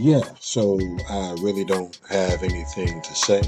[0.00, 0.78] Yeah, so
[1.10, 3.42] I really don't have anything to say.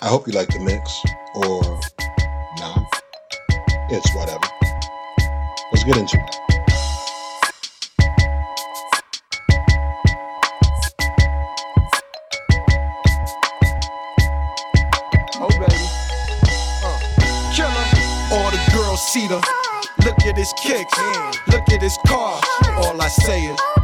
[0.00, 1.02] I hope you like the mix,
[1.34, 1.80] or
[2.60, 2.86] not.
[3.90, 4.46] It's whatever.
[5.72, 6.36] Let's get into it.
[15.34, 15.88] Oh, baby.
[16.84, 16.98] Uh.
[17.56, 17.86] Killer.
[18.30, 19.44] All the girls see the.
[20.04, 20.96] Look at his kicks.
[21.48, 22.40] Look at his car.
[22.76, 23.77] All I say is.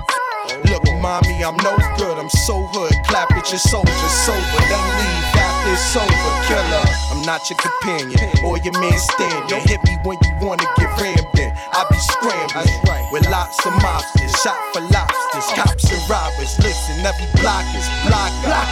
[1.05, 2.16] Mommy, I'm no good.
[2.16, 2.97] I'm so hood.
[3.05, 4.41] Clap at your soldiers sober.
[4.41, 6.33] Then leave after it's over.
[6.48, 6.80] Killer.
[7.12, 9.52] I'm not your companion or your man stand.
[9.52, 11.52] You hit me when you wanna get rammed in.
[11.77, 12.73] I be scrambling
[13.12, 14.32] with lots of mobsters.
[14.41, 15.45] Shot for lobsters.
[15.52, 16.56] Cops and robbers.
[16.65, 18.32] Listen, every block is block.
[18.41, 18.65] block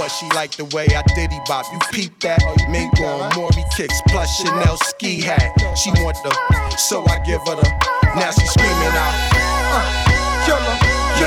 [0.00, 1.68] But she like the way I diddy bop.
[1.68, 2.40] You peep that?
[2.72, 5.52] Mink on Maury kicks plus Chanel ski hat.
[5.76, 6.32] She want the,
[6.80, 7.68] so I give her the.
[8.16, 9.12] Now she screaming out.
[9.76, 9.84] Uh,
[10.48, 10.75] killer.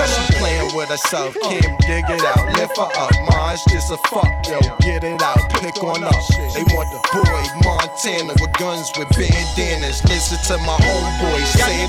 [0.07, 1.35] She playing with herself.
[1.43, 2.45] Kim, dig it out.
[2.57, 3.11] Lift her up.
[3.51, 4.59] It's just a fuck, yo.
[4.79, 5.37] Get it out.
[5.59, 6.13] Pick on up.
[6.53, 10.03] They want the boy Montana with guns with bandanas.
[10.05, 11.39] Listen to my homeboy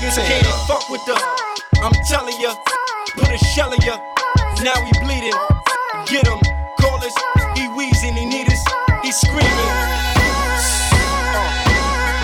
[0.01, 1.15] niggas can't fuck with the.
[1.81, 2.55] I'm telling ya,
[3.15, 3.97] put a shell in ya.
[4.63, 5.37] Now he bleeding.
[6.07, 6.39] Get him,
[6.79, 7.15] call us.
[7.55, 8.65] He wheezing, he need us.
[9.03, 9.71] He screaming.
[11.31, 11.47] Uh,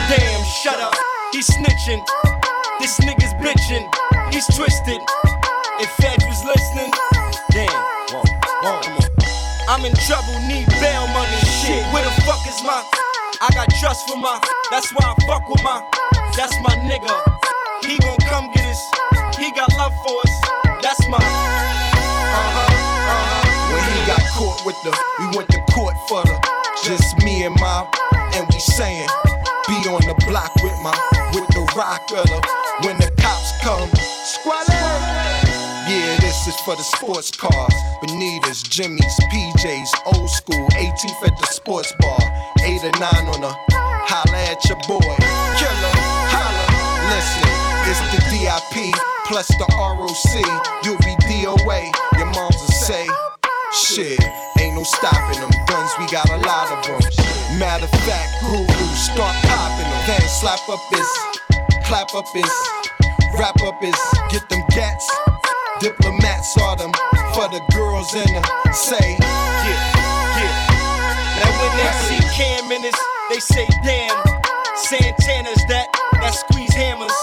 [0.10, 0.94] damn, shut up.
[1.32, 2.04] He snitching.
[2.80, 3.88] This nigga's bitching.
[4.34, 5.02] He's twisted.
[5.80, 6.92] If Fed was listening,
[7.52, 7.70] damn.
[8.09, 8.25] Come
[8.66, 8.83] on.
[9.70, 11.38] I'm in trouble, need bail money.
[11.61, 12.81] Shit, where the fuck is my?
[13.42, 14.42] I got trust for my.
[14.72, 15.86] That's why I fuck with my.
[16.36, 17.14] That's my nigga.
[17.86, 18.81] He gon' come get us.
[19.38, 20.33] He got love for us.
[20.81, 21.17] That's my.
[21.17, 22.73] Uh huh.
[22.73, 23.73] Uh huh.
[23.73, 26.38] When he got caught with the, we went to court for the,
[26.86, 27.86] just me and my,
[28.33, 29.08] and we saying,
[29.67, 30.98] be on the block with my,
[31.33, 32.67] with the rock of the
[36.68, 37.76] for the sports cars.
[38.04, 42.20] Benitas, Jimmy's, PJs, old school, 18th at the sports bar.
[42.60, 45.16] 8 or 9 on the holla at your boy.
[45.55, 45.95] Killer,
[46.28, 46.67] holla,
[47.08, 47.48] listen,
[47.88, 48.92] it's the DIP
[49.32, 50.36] plus the ROC.
[50.83, 51.88] You'll be DOA,
[52.20, 53.08] your moms will say.
[53.72, 54.20] Shit,
[54.60, 55.52] ain't no stopping them.
[55.72, 56.99] Guns, we got a lot of them.
[57.55, 60.04] Matter of fact, guru, start popping them.
[60.04, 61.08] Then slap up his,
[61.88, 62.52] clap up his,
[63.39, 63.95] wrap up his,
[64.28, 65.08] get them gats.
[65.80, 66.92] Diplomats are them
[67.38, 68.42] for the girls in the
[68.73, 69.14] say.
[69.14, 69.77] Yeah,
[70.42, 70.55] yeah.
[71.38, 72.98] Now when they see Cam in this,
[73.30, 74.17] they say damn.
[74.89, 75.86] Santana's that
[76.17, 77.14] that squeeze hammers,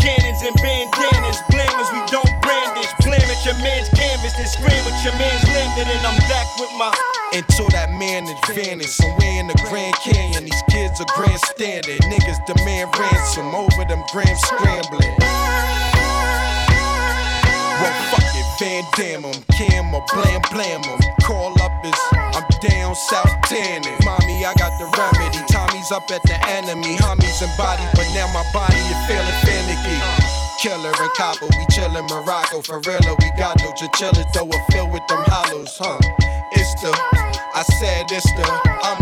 [0.00, 1.88] cannons and bandanas, blamers.
[1.92, 6.00] We don't brandish, blame at your man's canvas, then scream at your man's landed, and
[6.00, 6.88] I'm back with my.
[7.36, 12.00] Until that man advantage somewhere in the Grand Canyon, these kids are grandstanding.
[12.08, 15.12] Niggas demand ransom over them grams scrambling.
[17.86, 20.82] Well, fuck it, Van Damme 'em, Cam or Blam Blam.
[21.22, 21.94] Call up is
[22.34, 23.94] I'm down south tanning.
[24.04, 25.38] Mommy, I got the remedy.
[25.52, 26.96] Tommy's up at the enemy.
[26.96, 29.98] Homies and body, but now my body is feeling finicky.
[30.58, 32.60] Killer and copper, we chillin' Morocco.
[32.62, 35.98] For real, oh, we got no chinchillas, though we're filled with them hollows, huh?
[36.52, 36.90] It's the,
[37.54, 38.46] I said it's the,
[38.82, 38.98] I'm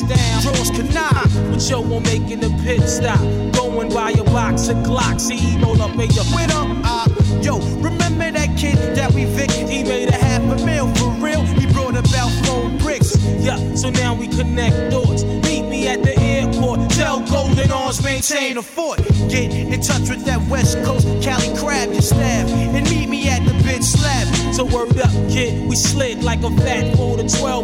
[0.00, 0.54] guess down.
[0.54, 3.20] Draws canine, but yo, I'm making a pit stop.
[3.52, 6.82] Going by a box of Glocks, he roll up in your with him.
[6.84, 7.08] Uh,
[7.42, 9.68] yo, remember that kid that we victim?
[9.68, 11.42] He made a half a mil for real.
[11.42, 13.16] He brought about four bricks.
[13.40, 15.24] Yeah, so now we connect doors.
[15.24, 16.90] Meet me at the airport.
[16.90, 18.98] Tell Golden Arms maintain a fort.
[19.28, 23.44] Get in touch with that West Coast Cali crab you stab and meet me at
[23.44, 24.54] the bitch slab.
[24.54, 25.68] So word up, kid.
[25.68, 27.59] We slid like a fat four to 12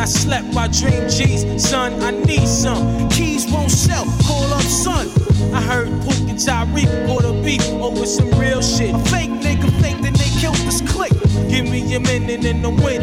[0.00, 1.44] I slept, I dreamed G's.
[1.62, 3.08] Son, I need some.
[3.08, 4.04] Keys won't sell.
[4.26, 5.08] Call up son.
[5.54, 6.90] I heard Pook and Tyreek
[7.24, 8.94] a beef over some real shit.
[8.94, 11.12] A fake nigga fake, then they killed this clique.
[11.48, 12.95] Give me a minute and I'm winning.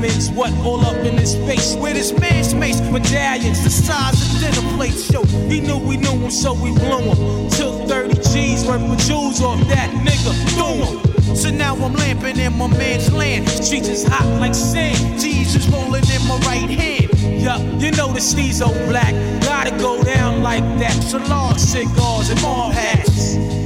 [0.00, 1.76] What all up in his face?
[1.76, 5.12] With his man's mace, medallions the size of dinner plates.
[5.12, 7.50] Yo, He knew we knew him, so we blew him.
[7.50, 10.32] Took 30 G's worth of jewels off that nigga.
[10.54, 11.36] Threw him.
[11.36, 13.46] So now I'm lamping in my man's land.
[13.50, 15.20] Streets is hot like sand.
[15.20, 17.10] Jesus rolling in my right hand.
[17.20, 19.12] Yeah, you know the steez on black.
[19.42, 20.94] Gotta go down like that.
[21.02, 23.59] So long cigars and mob hats.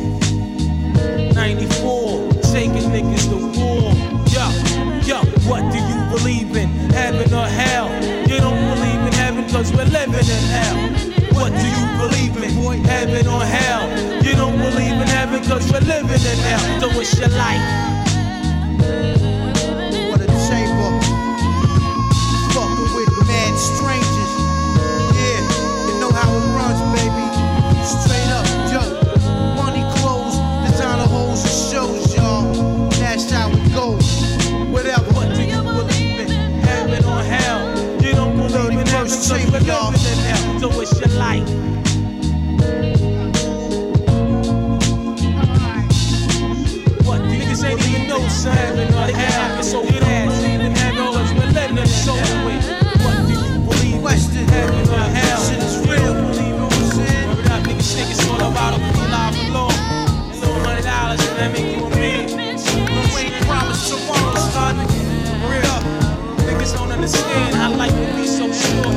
[17.04, 18.03] It's your life.
[48.44, 49.58] Son hell.
[49.58, 50.44] It's so fast.
[50.96, 52.60] Cause we're living in so way.
[53.00, 54.00] What do you believe?
[54.02, 54.46] Question.
[54.48, 55.40] Heaven or hell?
[55.44, 56.12] Shit is real.
[56.12, 57.30] believe what I'm saying?
[57.48, 58.84] Up, niggas think it's all about a
[59.48, 59.72] alone.
[59.72, 62.28] A little hundred dollars and that make you a man.
[62.28, 64.76] You ain't promised tomorrow, son.
[65.48, 65.78] Real.
[66.44, 68.96] Niggas don't understand how life can be so short,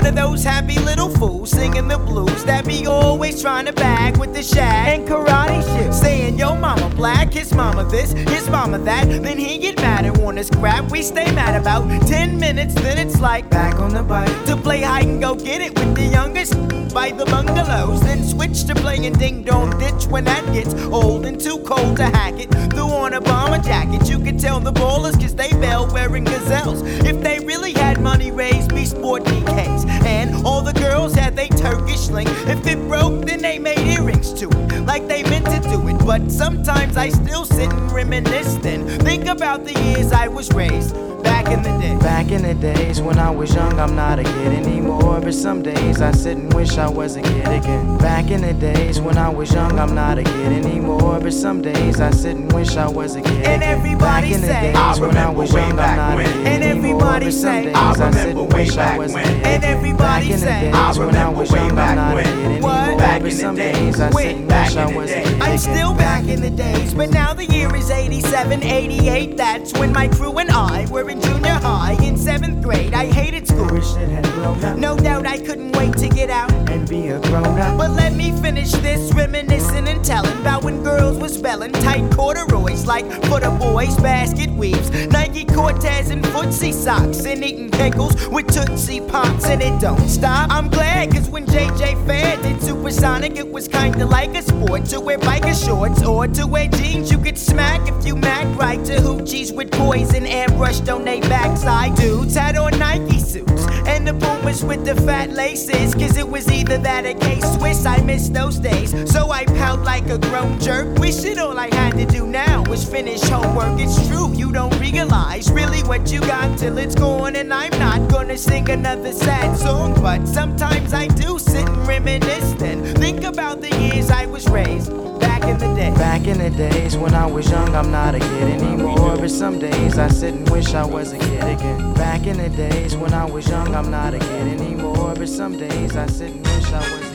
[0.00, 4.16] One of those happy little fools singing the blues that be always trying to bag
[4.16, 5.92] with the shag and karate shit.
[5.92, 9.06] Saying, yo, mama black, his mama this, his mama that.
[9.22, 10.90] Then he get mad and want us crap.
[10.90, 14.80] We stay mad about 10 minutes, then it's like back on the bike to play
[14.80, 16.54] hide and go get it with the youngest
[16.94, 18.00] by the bungalows.
[18.00, 22.04] Then switch to playing ding dong ditch when that gets old and too cold to
[22.04, 22.50] hack it.
[22.70, 26.80] Threw on a bomber jacket, you could tell the ballers cause they bell wearing gazelles.
[27.04, 29.89] If they really had money raised, be sport DKs.
[30.06, 32.28] And all the girls had they Turkish link.
[32.46, 35.98] If it broke, then they made earrings to it, like they meant to do it.
[36.04, 38.86] But sometimes I still sit and reminisce then.
[39.00, 40.94] Think about the years I was raised
[41.30, 41.96] back in the day.
[41.98, 45.20] Back in the days when I was young, I'm not a kid anymore.
[45.20, 47.98] But some days I sit and wish I was a kid again.
[47.98, 51.20] Back in the days when I was young, I'm not a kid anymore.
[51.20, 53.62] But some days I sit and wish I was a kid And again.
[53.62, 56.36] everybody Back in the say, days I when I was young, I'm not a kid
[56.46, 56.78] And anymore.
[56.78, 59.64] everybody But some say, days I I sit and wish I was a kid And
[59.64, 62.70] everybody Back in the days when I was young, I'm not a kid anymore.
[62.70, 63.22] What?
[63.22, 66.40] But some days I sit and wish I was a kid I'm still back in
[66.40, 69.36] the days, but now the year is 87, 88.
[69.36, 72.94] That's when my crew and I were in junior high in seventh grade.
[72.94, 73.66] I hated school.
[73.70, 76.50] Wish it had grown up No doubt I couldn't wait to get out.
[76.70, 77.78] and be a grown up.
[77.78, 83.06] But let me finish this reminiscing telling about when girls was spelling tight corduroys like
[83.24, 89.00] for the boys, basket weaves, Nike Cortez and footsie socks, and eating pickles with Tootsie
[89.00, 90.50] Pops, and it don't stop.
[90.50, 95.00] I'm glad, cause when JJ Fad did Supersonic, it was kinda like a sport to
[95.00, 97.10] wear biker shorts or to wear jeans.
[97.10, 101.94] You could smack if you mac right to hoochies with poison and brush donate backside.
[101.96, 106.50] Dudes had on Nike suits and the boomers with the fat laces cause it was
[106.50, 107.84] either that or K Swiss.
[107.86, 111.92] I miss those days so I pout like a grown jerk wishing all I had
[111.94, 116.58] to do now was finish homework it's true you don't realize really what you got
[116.58, 121.38] till it's gone and I'm not gonna sing another sad song but sometimes I do
[121.38, 125.90] sit and reminisce then think about the years I was raised back in the day
[125.94, 129.16] Back in the days when I was young, I'm not a kid anymore.
[129.16, 131.94] But some days I sit and wish I was a kid again.
[131.94, 135.14] Back in the days when I was young, I'm not a kid anymore.
[135.14, 137.09] But some days I sit and wish I was.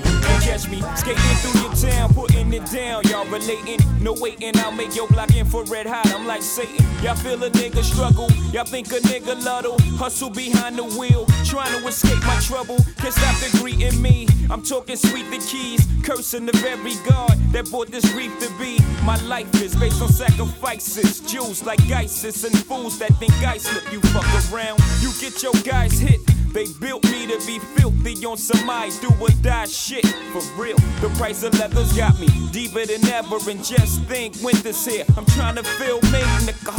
[0.55, 3.03] Catch me skating through your town, putting it down.
[3.09, 4.53] Y'all relating, no waiting.
[4.59, 6.09] I'll make your block infrared hot.
[6.15, 6.85] I'm like Satan.
[7.03, 8.31] Y'all feel a nigga struggle.
[8.53, 9.75] Y'all think a nigga luddle.
[9.97, 12.77] Hustle behind the wheel, trying to escape my trouble.
[12.95, 14.29] Can't stop the greeting me.
[14.50, 18.79] I'm talking sweet the keys, cursing the very God that brought this grief to be.
[19.03, 21.19] My life is based on sacrifices.
[21.19, 23.91] Jews like ISIS and fools that think I slip.
[23.91, 26.21] You fuck around, you get your guys hit.
[26.55, 30.07] They built me to be filthy on some I do or die shit.
[30.31, 33.35] For real, the price of leather's got me deeper than ever.
[33.50, 35.03] And just think, winter's here.
[35.17, 36.71] I'm trying to feel me, nigga.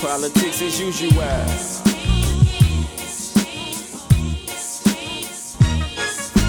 [0.00, 1.78] Politics as usual.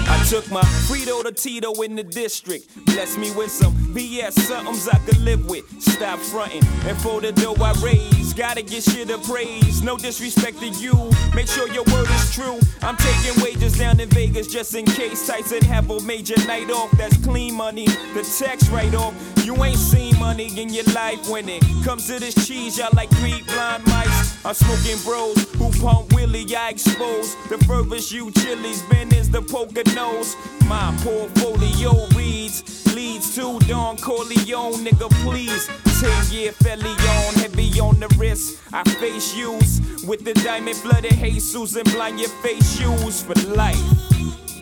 [0.08, 2.74] I took my Frito to Tito in the district.
[2.86, 5.64] Bless me with some BS, somethings I could live with.
[5.82, 6.62] Stop fronting.
[6.86, 9.82] And for the dough I raise, gotta get shit of praise.
[9.82, 10.94] No disrespect to you.
[11.34, 12.58] Make sure your word is true.
[12.80, 16.90] I'm taking wages down in Vegas just in case Tyson have a major night off.
[16.92, 17.84] That's clean money.
[18.14, 19.12] The tax write off.
[19.44, 22.78] You ain't seen money in your life when it comes to this cheese.
[22.78, 24.42] Y'all like three blind mice.
[24.42, 26.46] I'm smoking bros who pump Willie.
[26.56, 28.80] I expose the furthest you chilies.
[28.84, 30.34] Ben is the poker nose.
[30.64, 35.10] My portfolio reads leads to Don Corleone, nigga.
[35.22, 35.68] Please,
[36.00, 38.60] ten year fellion, heavy on the wrist.
[38.72, 43.76] I face use with the diamond blooded Jesus and blind your face shoes for life.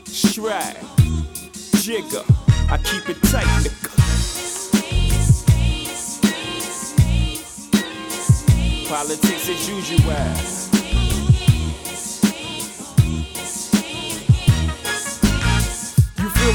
[0.07, 0.77] Stride,
[1.83, 2.25] jigger,
[2.71, 3.95] I keep it tight, nigga.
[8.89, 10.78] Politics as usual.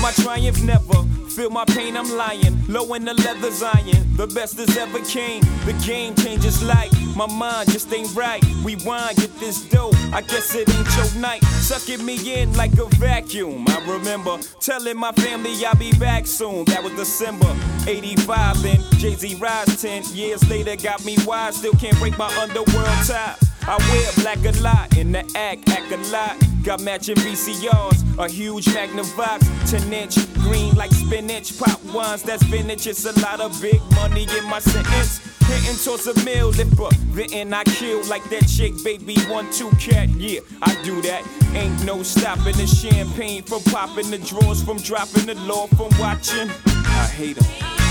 [0.03, 1.01] My triumph never.
[1.29, 2.60] Feel my pain, I'm lying.
[2.67, 4.03] Low in the leather iron.
[4.17, 5.41] The best that's ever came.
[5.65, 8.43] The game changes like my mind just ain't right.
[8.63, 9.91] Rewind, get this dough.
[10.12, 11.41] I guess it ain't your night.
[11.45, 13.65] Sucking me in like a vacuum.
[13.69, 16.65] I remember telling my family I'll be back soon.
[16.65, 17.55] That was December
[17.88, 18.62] 85.
[18.62, 20.75] Then Jay Z rise 10 years later.
[20.75, 21.55] Got me wise.
[21.55, 23.36] Still can't break my underworld tie.
[23.65, 26.38] I wear black a lot in the act, act a lot.
[26.63, 31.58] Got matching VCRs, a huge Magnavox, 10 inch, green like spinach.
[31.58, 32.88] Pop ones, that's vintage.
[32.88, 35.20] It's a lot of big money in my sentence.
[35.48, 39.15] Hitting towards a mill, lipper, venting I kill like that chick, baby.
[39.27, 41.27] One, two cat, yeah, I do that.
[41.53, 46.50] Ain't no stopping the champagne from popping the drawers, from dropping the law, from watching.
[46.65, 47.83] I hate hate 'em.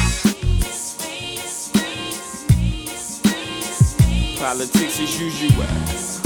[4.43, 6.22] Politics as usual.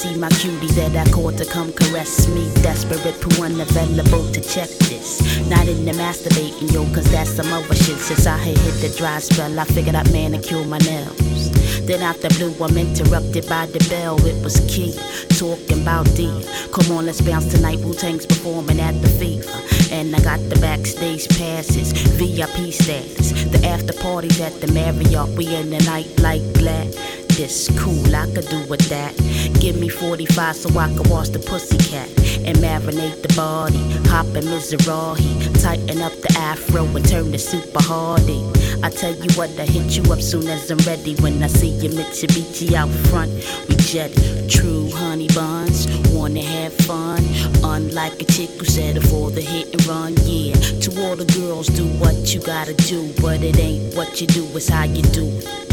[0.00, 2.48] See my cutie that I caught to come caress me.
[2.62, 5.20] Desperate, poo unavailable to check this.
[5.46, 7.98] Not into masturbating, yo, cause that's some other shit.
[7.98, 11.50] Since I had hit the dry spell, I figured I'd manicure my nails.
[11.86, 14.16] Then out the blue, I'm interrupted by the bell.
[14.24, 14.96] It was key,
[15.36, 16.24] talking about D.
[16.72, 17.80] Come on, let's bounce tonight.
[17.80, 19.92] Wu Tang's performing at the FIFA.
[19.92, 23.32] And I got the backstage passes, VIP status.
[23.52, 25.36] The after parties at the Marriott.
[25.36, 26.94] We in the night like glad.
[27.40, 29.16] This cool, I could do with that.
[29.62, 32.06] Give me 45 so I can wash the pussycat
[32.46, 33.78] and marinate the body.
[34.10, 38.44] Hop in Mizrahi, tighten up the afro and turn the super hardy.
[38.82, 41.14] I tell you what, I hit you up soon as I'm ready.
[41.22, 43.32] When I see your Mitsubishi out front,
[43.70, 44.12] we jet
[44.50, 45.88] true honey buns.
[46.12, 47.24] Wanna have fun,
[47.64, 50.12] unlike a chick who settle for the hit and run.
[50.24, 54.26] Yeah, to all the girls, do what you gotta do, but it ain't what you
[54.26, 55.69] do, it's how you do.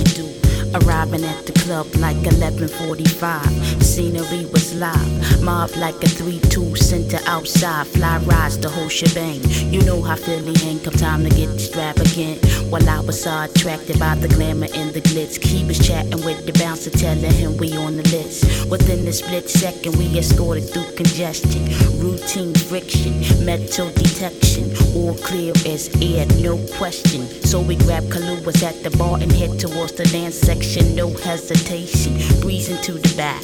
[0.75, 3.83] Arriving at the club like 11:45.
[3.83, 7.88] Scenery was live, mob like a 3-2 center outside.
[7.88, 9.41] Fly rides the whole shebang.
[9.71, 12.45] You know how Philly ain't Come time to get extravagant.
[12.69, 16.53] While I was attracted by the glamour and the glitz, he was chatting with the
[16.53, 18.69] bouncer, telling him we on the list.
[18.69, 21.63] Within a split second, we escorted through congestion,
[21.99, 23.13] routine friction,
[23.45, 27.27] metal detection, all clear as air, no question.
[27.43, 30.57] So we grabbed Kaluas at the bar and head towards the dance section,
[30.96, 32.13] no hesitation.
[32.41, 33.43] Breezing to the back.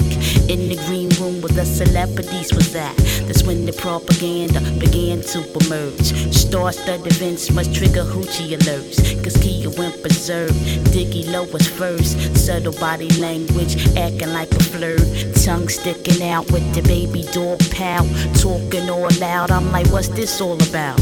[0.49, 2.95] In the green room where the celebrities was at.
[3.27, 6.33] That's when the propaganda began to emerge.
[6.33, 8.97] Star-studded events must trigger hoochie alerts.
[9.23, 10.51] Cause Kia went berserk.
[10.93, 12.17] Diggy Low was first.
[12.35, 15.07] Subtle body language, acting like a flirt.
[15.43, 18.05] Tongue sticking out with the baby doll pal.
[18.33, 19.51] Talking all loud.
[19.51, 20.99] I'm like, what's this all about?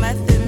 [0.00, 0.41] Method,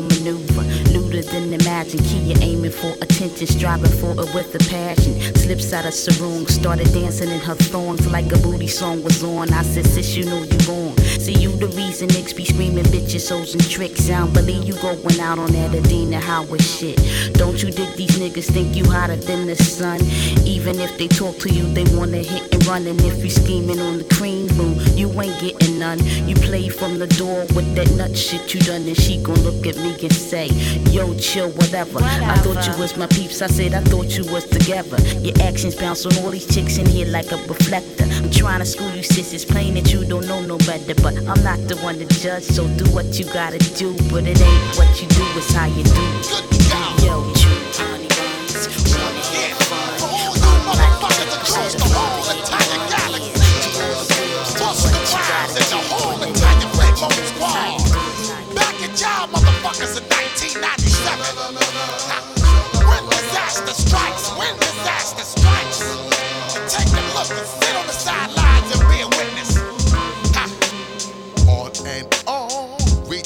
[0.00, 2.00] maneuver, looter than imagine.
[2.04, 5.14] Kia aiming for attention, striving for it with a passion.
[5.34, 9.52] Slips out of sarong, started dancing in her thongs like a booty song was on.
[9.52, 10.96] I said, sis, you know you born.
[10.98, 14.10] See you the reason niggas be screaming bitches, hoes and tricks.
[14.10, 16.96] I don't believe you going out on that Adina Howard shit.
[17.34, 20.00] Don't you dig these niggas think you hotter than the sun?
[20.46, 22.86] Even if they talk to you, they wanna hit and run.
[22.86, 24.44] And if you scheming on the cream
[24.93, 25.98] you ain't getting none.
[26.28, 29.66] You play from the door with that nut shit you done, and she gon' look
[29.66, 30.48] at me and say,
[30.90, 32.00] Yo, chill, whatever.
[32.02, 35.00] I thought you was my peeps, I said I thought you was together.
[35.18, 38.04] Your actions bounce on all these chicks in here like a reflector.
[38.10, 39.32] I'm trying to school you, sis.
[39.32, 42.44] It's plain that you don't know no better, but I'm not the one to judge.
[42.44, 45.82] So do what you gotta do, but it ain't what you do, it's how you
[45.84, 47.04] do.
[47.04, 47.33] Yo,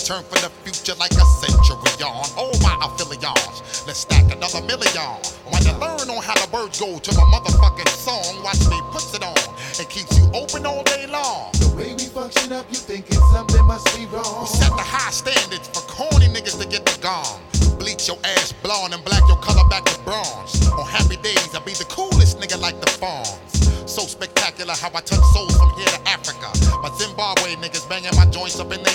[0.08, 2.24] return from the future like a century on.
[2.40, 5.12] Oh my affiliates, let's stack another million.
[5.52, 9.12] When you learn on how the words go to my motherfucking song, watch me puts
[9.12, 9.36] it on
[9.76, 11.52] and keeps you open all day long.
[11.60, 14.40] The way we function up, you thinking something must be wrong.
[14.40, 17.40] We set the high standards for corny niggas to get the gong.
[17.76, 20.56] Bleach your ass blonde and black your color back to bronze.
[20.72, 23.68] On happy days, I be the coolest nigga like the Fonz.
[23.88, 26.48] So spectacular how I touch souls from here to Africa.
[26.80, 28.87] My Zimbabwe niggas banging my joints up in their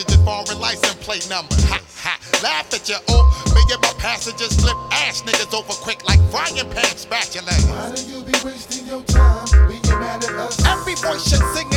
[0.00, 1.54] imported 500s and foreign license plate number.
[1.68, 2.96] Ha ha, laugh at you.
[3.54, 6.84] Me and my passengers flip ass niggas over quick like frying pan.
[7.10, 9.46] Why do you be wasting your time
[10.00, 10.64] mad at us?
[10.66, 11.73] Every voice should sing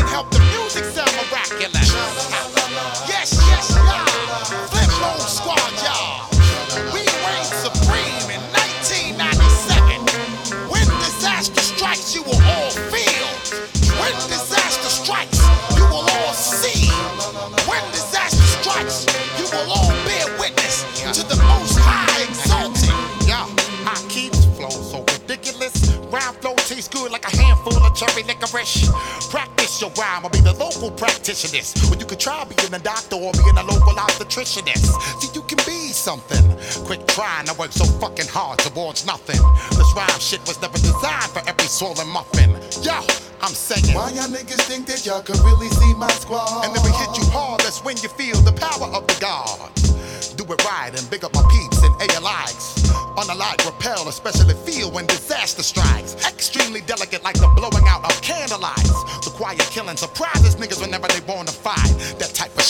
[31.38, 31.92] practitionist.
[31.92, 34.90] Or you could try being a doctor or being a local obstetricianist.
[35.22, 36.44] See, you can be something.
[36.86, 39.40] Quit trying to work so fucking hard towards nothing.
[39.78, 42.50] This rhyme shit was never designed for every swollen muffin.
[42.82, 42.98] Yo,
[43.42, 43.96] I'm saying.
[43.96, 46.66] Why y'all niggas think that y'all can really see my squad?
[46.66, 50.34] And then we hit you hard, that's when you feel the power of the gods.
[50.34, 52.90] Do it right and big up my peeps and ALIs.
[53.18, 56.16] On the light repel, especially feel when disaster strikes.
[56.26, 59.24] Extremely delicate like the blowing out of candlelights.
[59.24, 60.97] The quiet killing surprises niggas whenever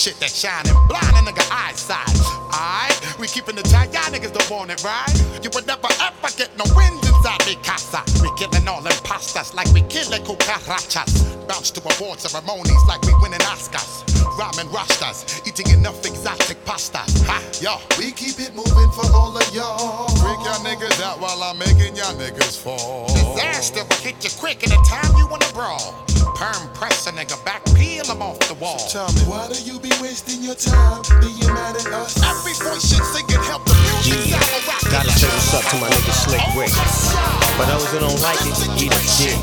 [0.07, 2.07] shit that shine and blind a nigga eyesight.
[2.47, 5.11] Alright, we keeping the tight, y'all niggas don't want it right.
[5.43, 7.99] You would never ever get no wind inside me casa.
[8.23, 11.11] We killing all imposters like we killing cucarachas.
[11.47, 14.07] Bounce to award ceremonies like we winning Oscars.
[14.39, 17.11] Rhyming rastas, eating enough exotic pastas.
[17.27, 17.75] Ha, yo.
[17.99, 20.07] We keep it moving for all of y'all.
[20.23, 23.07] Freak y'all niggas out while I'm making y'all niggas fall.
[23.11, 25.99] Disaster will hit you quick in the time you wanna brawl.
[26.39, 27.66] Perm press a nigga back,
[28.57, 28.89] peel him off the wall.
[28.89, 32.21] Tell me, why do you be wasting your time being mad at us?
[32.23, 34.81] Every voice should sing and help the music sound a rock.
[34.91, 36.73] Gotta say what's up to my nigga Slick Rick.
[37.57, 39.39] For those who don't like it, eat a dick.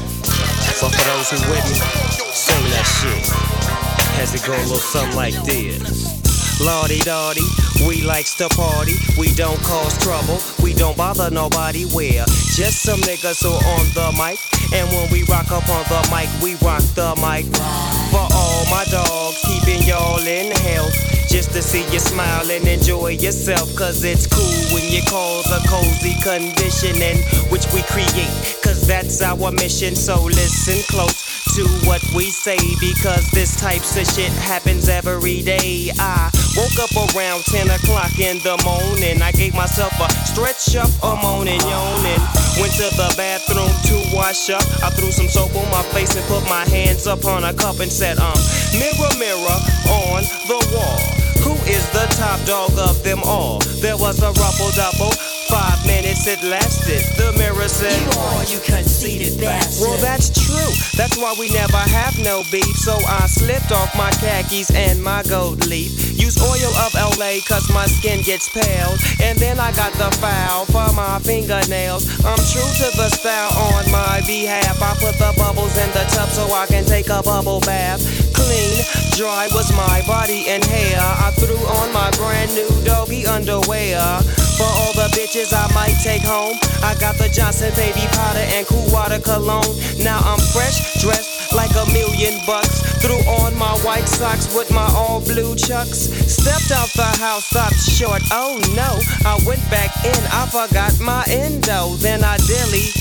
[0.81, 1.79] But for those who with me,
[2.35, 3.25] sing that shit.
[4.21, 6.15] As it go a little something like this.
[6.61, 7.43] Lodi Dodi,
[7.87, 8.95] we likes to party.
[9.19, 10.39] We don't cause trouble.
[10.63, 11.85] We don't bother nobody.
[11.93, 12.25] We're
[12.55, 14.39] just some niggas who on the mic.
[14.73, 18.04] And when we rock up on the mic, we rock the mic.
[18.15, 20.95] For all my dogs, keeping y'all in health.
[21.29, 23.75] Just to see you smile and enjoy yourself.
[23.75, 27.17] Cause it's cool when you cause a cozy condition in
[27.51, 28.63] which we create.
[28.63, 29.97] Cause that's our mission.
[29.97, 32.59] So listen close to what we say.
[32.81, 35.91] Because this types of shit happens every day.
[35.99, 39.23] I woke up around 10 o'clock in the morning.
[39.23, 42.23] I gave myself a stretch up, a moaning, yawning.
[42.59, 44.67] Went to the bathroom to wash up.
[44.83, 47.79] I threw some soap on my face and put my hands up on a cup
[47.79, 48.35] and said, um,
[48.75, 49.59] mirror, mirror
[49.95, 50.99] on the wall.
[51.47, 53.61] Who is the top dog of them all?
[53.79, 55.34] There was a ruffle double.
[55.55, 57.07] Five minutes it lasted.
[57.15, 59.87] The mirror said, You are, you conceited bastard.
[59.87, 60.73] Well, that's true.
[60.99, 62.75] That's why we never have no beef.
[62.83, 65.95] So I slipped off my khakis and my gold leaf.
[66.19, 68.99] Use oil of Olay cause my skin gets pale.
[69.23, 72.03] And then I got the foul for my fingernails.
[72.27, 74.83] I'm true to the style on my behalf.
[74.83, 78.03] I put the bubbles in the tub so I can take a bubble bath.
[78.35, 78.83] Clean,
[79.15, 80.99] dry was my body and hair.
[80.99, 84.19] I threw on my brand new doggy underwear.
[84.57, 88.67] For all the bitches I might take home, I got the Johnson baby powder and
[88.67, 89.75] cool water cologne.
[89.99, 92.83] Now I'm fresh, dressed like a million bucks.
[93.03, 96.07] Threw on my white socks with my all blue chucks.
[96.31, 98.23] Stepped out the house, stopped short.
[98.31, 101.97] Oh no, I went back in, I forgot my endo.
[101.99, 102.95] Then I dilly,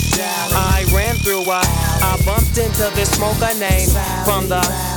[0.57, 1.61] I ran through, I,
[2.01, 3.89] I bumped into this smoker name
[4.25, 4.92] from the.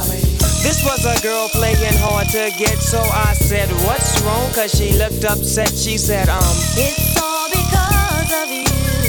[0.67, 4.53] This was a girl playing hard to get, so I said, What's wrong?
[4.53, 5.69] Cause she looked upset.
[5.69, 6.43] She said, Um,
[6.75, 9.06] It's all because of you.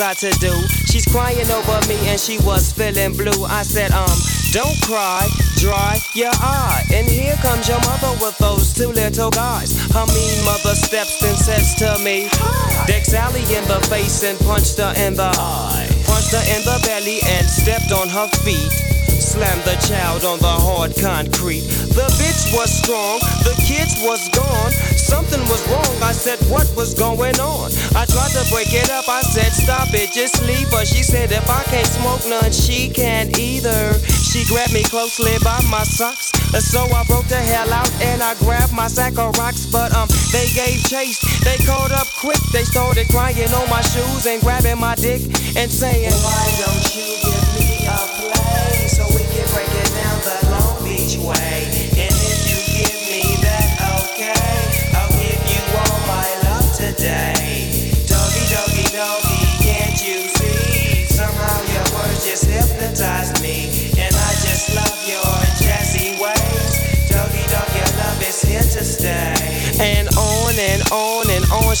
[0.00, 0.50] To do?
[0.86, 3.44] She's crying over me and she was feeling blue.
[3.44, 4.08] I said, um,
[4.50, 6.82] don't cry, dry your eye.
[6.90, 9.76] And here comes your mother with those two little guys.
[9.92, 12.30] Her mean mother steps and says to me,
[12.86, 15.86] Deck Alley in the face and punched her in the eye.
[16.06, 18.99] Punched her in the belly and stepped on her feet.
[19.30, 21.62] Slammed the child on the hard concrete.
[21.94, 24.72] The bitch was strong, the kids was gone.
[24.98, 25.94] Something was wrong.
[26.02, 27.70] I said, What was going on?
[27.94, 29.06] I tried to break it up.
[29.06, 30.66] I said, Stop it, just leave.
[30.74, 33.94] But she said, If I can't smoke none, she can't either.
[34.02, 36.34] She grabbed me closely by my socks.
[36.66, 39.62] So I broke the hell out and I grabbed my sack of rocks.
[39.70, 41.22] But um, they gave chase.
[41.46, 42.42] They caught up quick.
[42.50, 45.22] They started crying on my shoes and grabbing my dick
[45.54, 47.29] and saying, Why don't you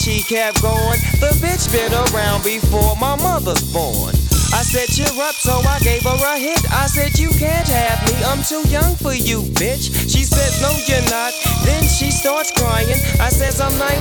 [0.00, 0.98] she kept going.
[1.20, 4.19] The bitch been around before my mother's born.
[4.52, 6.60] I said, cheer up, so I gave her a hit.
[6.72, 9.90] I said, you can't have me, I'm too young for you, bitch.
[10.10, 11.32] She said, no, you're not.
[11.64, 12.98] Then she starts crying.
[13.20, 14.00] I says I'm 19.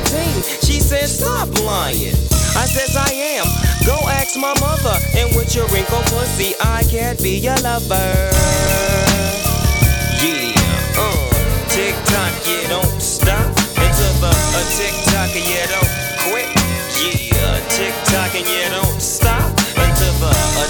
[0.64, 2.16] She says stop lying.
[2.56, 3.46] I says I am.
[3.86, 4.98] Go ask my mother.
[5.16, 8.32] And with your wrinkled pussy, I can't be your lover.
[10.20, 10.54] Yeah,
[10.98, 11.30] uh,
[11.70, 13.48] tick tock, yeah, don't stop.
[13.78, 15.99] Into the a tick tock, yeah, don't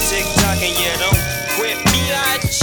[0.09, 1.21] tick tock, and yeah, don't
[1.55, 1.77] quit.
[1.89, 2.57] Biatch.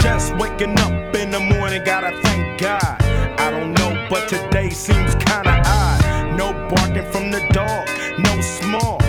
[0.00, 2.96] Just waking up in the morning, gotta thank God.
[3.38, 6.00] I don't know, but today seems kinda odd.
[6.38, 7.86] No barking from the dog,
[8.18, 9.02] no small.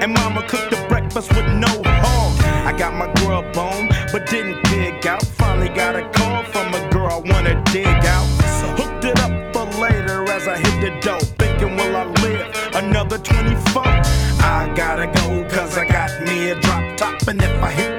[0.00, 2.32] And mama cooked the breakfast with no hog.
[2.64, 3.67] I got my grub on,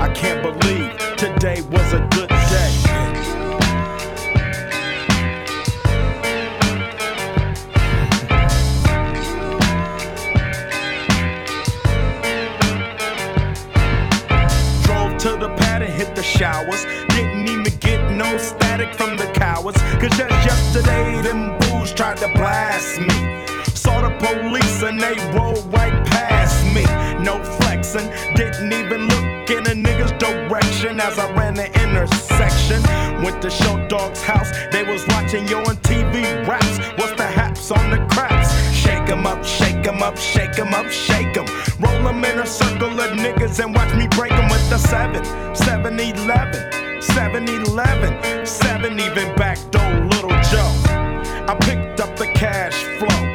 [0.00, 2.72] I can't believe today was a good day.
[14.82, 16.84] Drove to the pad and hit the showers.
[17.08, 19.80] Didn't even get no static from the cowards.
[20.00, 23.53] Cause just yesterday, them fools tried to blast me.
[23.94, 26.82] Saw the police and they rolled right past me.
[27.22, 32.82] No flexing, didn't even look in a nigga's direction as I ran the intersection.
[33.22, 36.78] Went to Short Dog's house, they was watching yo on TV raps.
[36.98, 38.50] What's the haps on the craps?
[38.74, 41.46] Shake 'em up, shake 'em up, shake 'em up, shake 'em.
[41.78, 45.22] Roll 'em in a circle of niggas and watch me break 'em with the 7,
[45.54, 50.72] 7 11, 7 11, 7 even back door Little Joe.
[51.46, 53.33] I picked up the cash flow.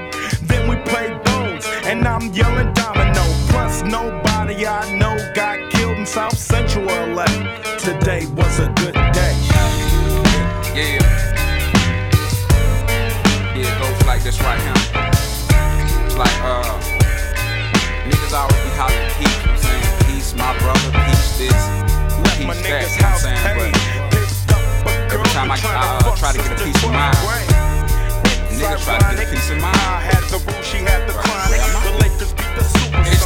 [1.99, 3.23] And I'm yelling domino.
[3.51, 7.25] Plus, nobody I know got killed in South Central LA.
[7.77, 9.35] Today was a good day.
[10.75, 11.03] Yeah.
[13.55, 14.59] Yeah, it goes like this right.
[16.05, 16.79] It's like, uh,
[18.07, 19.91] niggas always be hollering peace, you know I'm saying?
[20.07, 21.61] Peace, my brother, peace this,
[22.37, 23.73] peace my that, you know what I'm saying?
[24.85, 27.17] But every time I, I uh, try to get a piece of mind,
[28.55, 29.75] niggas try to get a piece of mind.
[29.75, 31.08] I had the rule, she had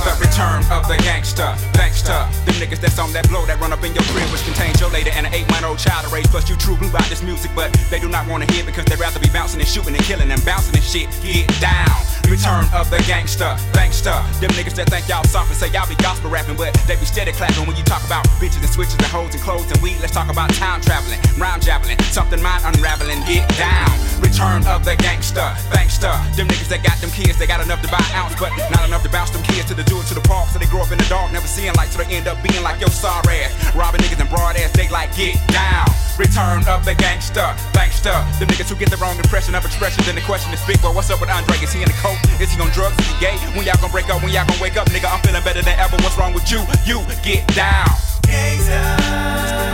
[0.04, 2.28] the return of the gangster, gangster.
[2.46, 4.90] Them niggas that's on that blow that run up in your crib, which contains your
[4.90, 6.28] lady and an eight month old child to raise.
[6.28, 8.86] Plus, you true blue about this music, but they do not want to hear because
[8.86, 11.08] they'd rather be bouncing and shooting and killing and bouncing and shit.
[11.24, 12.23] Get down.
[12.34, 14.18] Return of the gangster, gangster.
[14.42, 17.06] Them niggas that think y'all soft and say y'all be gospel rapping, but they be
[17.06, 20.02] steady clapping when you talk about bitches and switches and hoes and clothes and weed.
[20.02, 23.22] Let's talk about time traveling, rhyme javelin, something mind unraveling.
[23.30, 23.94] Get down.
[24.18, 26.10] Return of the gangster, gangster.
[26.34, 29.06] Them niggas that got them kids, they got enough to buy ounce, but not enough
[29.06, 30.50] to bounce them kids to the it to the park.
[30.50, 32.66] So they grow up in the dark, never seeing light, so they end up being
[32.66, 33.54] like your sorry ass.
[33.78, 35.86] Robbing niggas and broad ass, they like get down.
[36.18, 37.46] Return of the gangster,
[37.78, 38.18] gangster.
[38.42, 40.98] Them niggas who get the wrong impression of expression, then the question is big, well,
[40.98, 41.62] what's up with Andre?
[41.62, 42.23] Is he in the coke?
[42.40, 42.98] Is he on drugs?
[43.00, 43.38] Is he gay?
[43.56, 44.22] When y'all gonna break up?
[44.22, 44.88] When y'all gonna wake up?
[44.90, 45.96] Nigga, I'm feeling better than ever.
[45.98, 46.64] What's wrong with you?
[46.86, 47.90] You get down.
[48.28, 49.73] Man,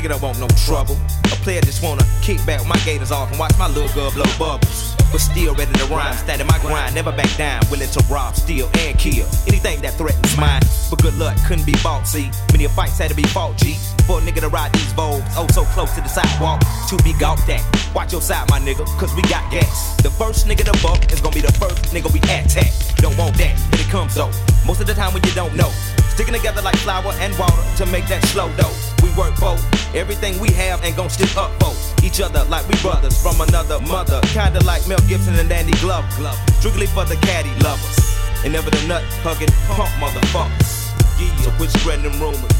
[0.00, 0.96] nigga don't want no trouble.
[1.26, 4.24] A player just wanna kick back my gators off and watch my little girl blow
[4.38, 4.96] bubbles.
[5.12, 8.70] But still ready to rhyme, standing my grind, never back down, willing to rob, steal,
[8.78, 10.62] and kill anything that threatens mine.
[10.88, 12.30] But good luck couldn't be bought, see.
[12.52, 13.74] Many fights had to be fought, G.
[14.06, 17.12] For a nigga to ride these Vogues, oh so close to the sidewalk, to be
[17.18, 17.62] gawked at.
[17.94, 19.96] Watch your side, my nigga, cause we got gas.
[20.02, 22.70] The first nigga to buck is gonna be the first nigga we attack.
[22.96, 24.30] Don't want that, but it comes though.
[24.64, 25.70] Most of the time when you don't know.
[26.14, 29.62] Sticking together like flour and water to make that slow dough we work both.
[29.94, 33.80] Everything we have ain't gon' stick up for each other like we brothers from another
[33.80, 34.20] mother.
[34.32, 36.32] Kinda like Mel Gibson and Danny Glover.
[36.58, 37.98] Strictly for the caddy lovers.
[38.44, 40.90] And never the nut hugging punk motherfuckers.
[41.20, 42.54] Yeah, so quit spreading them rumors.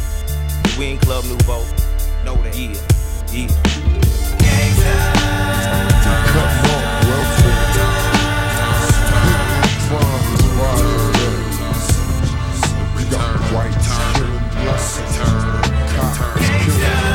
[0.78, 1.64] We in Club Nouveau.
[2.24, 2.54] Know that.
[2.56, 2.74] Yeah,
[3.32, 3.48] yeah.
[4.38, 4.92] Gangsta.
[6.32, 6.80] Come on.
[13.52, 13.79] white
[16.78, 17.09] yeah.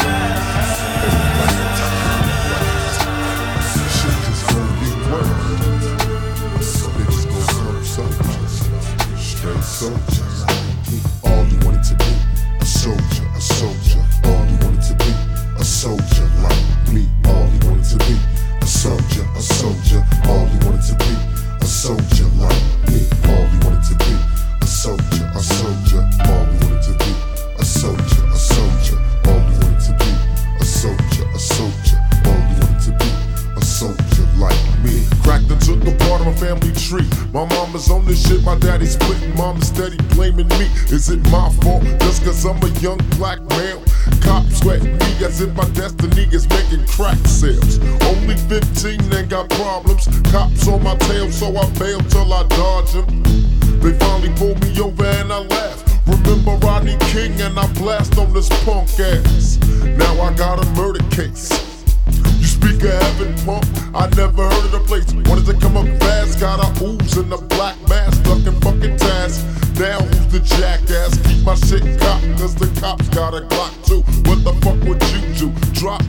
[42.86, 43.45] Young black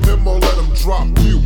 [0.04, 1.42] him or let him drop you?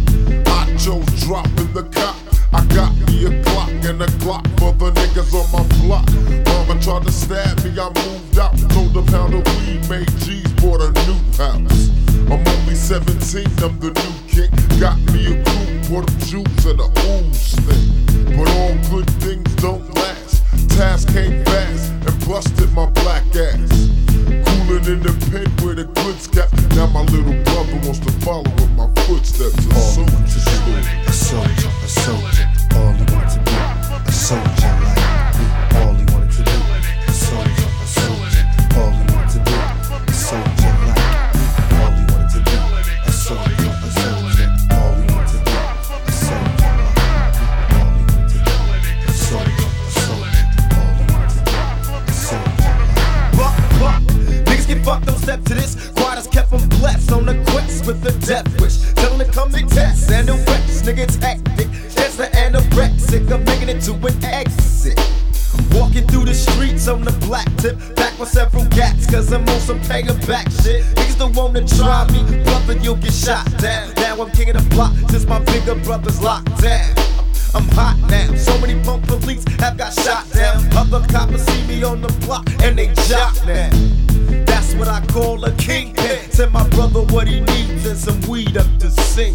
[0.46, 2.16] I chose dropping the cop.
[2.53, 6.07] I got me a Glock and a Glock for the niggas on my block.
[6.46, 8.59] Mama tried to stab me, I moved out.
[8.72, 11.90] Sold a pound of weed, made G's, bought a new house.
[12.31, 14.50] I'm only 17, I'm the new king.
[14.81, 18.37] Got me a crew, bought them Jews and a ooze thing.
[18.37, 20.42] But all good things don't last.
[20.70, 24.00] Task came fast and busted my black ass.
[24.71, 26.55] Cooling in the pen where the goods kept.
[26.77, 29.67] Now my little brother wants to follow in my footsteps.
[29.67, 30.15] A soldier,
[31.07, 32.49] a soldier, a soldier.
[32.77, 34.80] All he wanted to be, a soldier
[63.83, 64.99] to an exit.
[65.73, 67.79] Walking through the streets on the black tip.
[67.97, 70.85] Back with several gats, cause I'm on some paying back shit.
[70.97, 73.93] Niggas don't wanna try me, brother, you'll get shot down.
[73.95, 76.95] Now I'm king of the block since my bigger brother's locked down.
[77.55, 78.35] I'm hot now.
[78.37, 80.61] So many punk police have got shot down.
[80.77, 83.71] Other coppers see me on the block and they jock now.
[84.45, 86.31] That's what I call a kingpin.
[86.31, 89.35] Send my brother what he needs and some weed up to sing.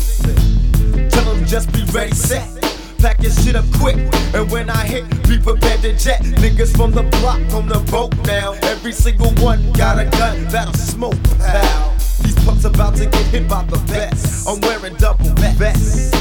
[1.09, 2.64] Tell him just be ready, set.
[3.05, 3.97] Pack your shit up quick,
[4.33, 6.21] and when I hit, be prepared to jet.
[6.23, 8.53] Niggas from the block on the boat now.
[8.63, 11.93] Every single one got a gun that'll smoke, pal.
[12.23, 14.49] These punks about to get hit by the best.
[14.49, 16.17] I'm wearing double vests.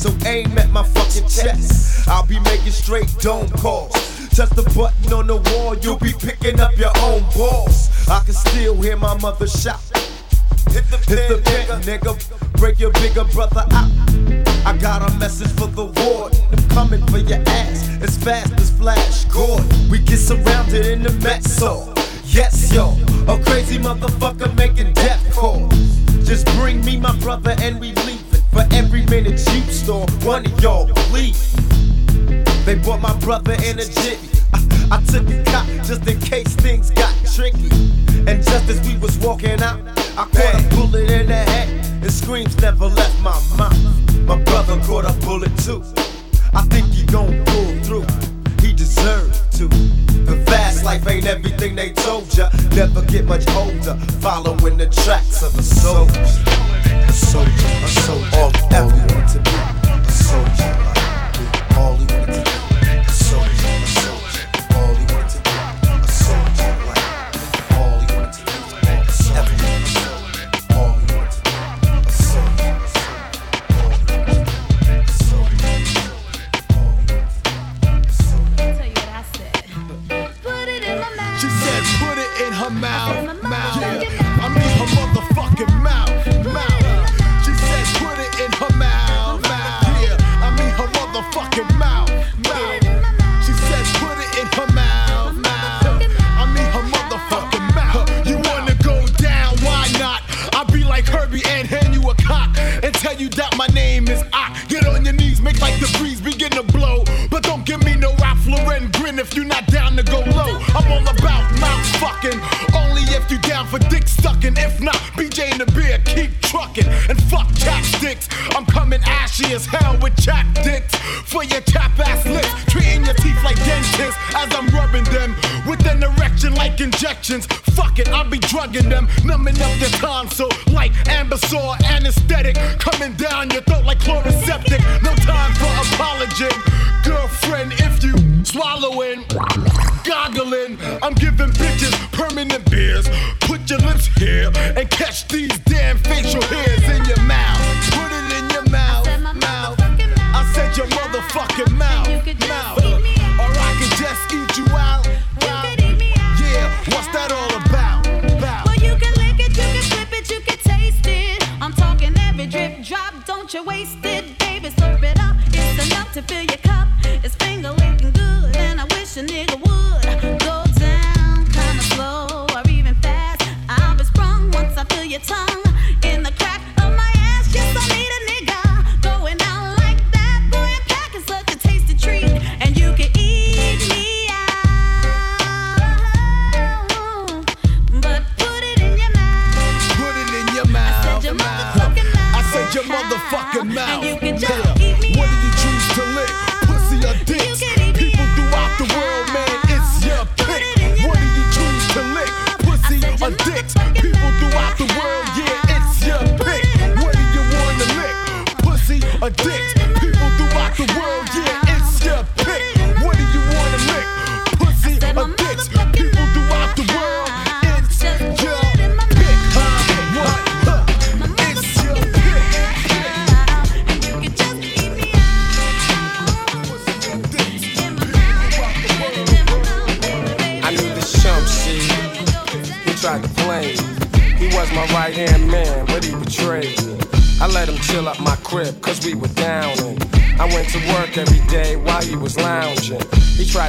[0.00, 2.06] So aim at my fucking chest.
[2.08, 3.90] I'll be making straight dome calls.
[4.30, 7.90] Touch the button on the wall, you'll be picking up your own balls.
[8.08, 9.82] I can still hear my mother shout.
[10.70, 12.14] Hit the pin, nigga.
[12.60, 14.07] Break your bigger brother out.
[14.64, 16.36] I got a message for the ward.
[16.52, 19.66] I'm coming for your ass as fast as Flash Gordon.
[19.90, 21.94] We get surrounded in the Metso.
[22.24, 22.90] Yes, yo,
[23.26, 25.72] a crazy motherfucker making death calls.
[26.26, 28.42] Just bring me my brother and we leave it.
[28.52, 31.34] For every minute you store, one of y'all bleed.
[32.64, 34.42] They brought my brother in a jitty.
[34.52, 37.70] I, I took a cop just in case things got tricky.
[38.26, 39.80] And just as we was walking out,
[40.18, 41.68] I caught a bullet in the head,
[42.02, 43.97] and screams never left my mouth.
[44.28, 45.82] My brother caught a bullet too.
[46.52, 48.06] I think he gon' pull through.
[48.60, 49.68] He deserved to.
[49.68, 52.50] The fast life ain't everything they told ya.
[52.76, 56.12] Never get much older, following the tracks of a soldier.
[56.12, 58.36] A soldier, a soldier.
[58.36, 59.56] All, all he wanted to be,
[59.88, 60.76] a soldier.
[61.78, 62.47] All he wanted to be,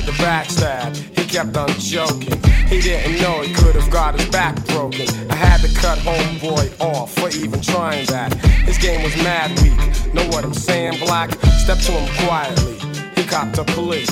[0.10, 2.41] He tried to backstab, he kept on joking.
[2.68, 5.07] He didn't know he could have got his back broken.
[5.30, 8.34] I had to cut homeboy off for even trying that.
[8.66, 10.14] His game was mad weak.
[10.14, 11.30] Know what I'm saying, black?
[11.60, 12.80] Step to him quietly.
[13.16, 14.10] He copped a police.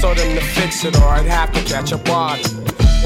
[0.00, 2.42] Told him to fix it or I'd have to catch a body.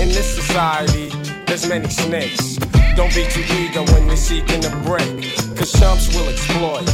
[0.00, 1.10] In this society,
[1.44, 2.56] there's many snakes.
[2.96, 5.36] Don't be too eager when you're seeking a break.
[5.56, 6.88] Cause chumps will exploit,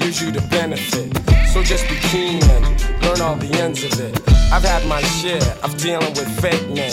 [0.00, 1.12] use you to benefit.
[1.52, 4.23] So just be keen and learn all the ends of it.
[4.54, 6.92] I've had my share of dealing with fake men.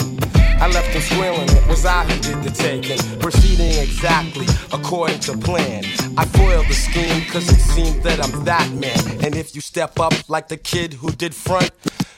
[0.59, 2.97] I left them squealing, it was I who did the taking.
[3.20, 5.86] Proceeding exactly according to plan.
[6.18, 9.24] I foiled the scheme cause it seemed that I'm that man.
[9.24, 11.70] And if you step up like the kid who did front,